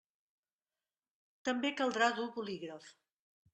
També 1.49 1.73
caldrà 1.83 2.09
dur 2.21 2.27
bolígraf. 2.41 2.91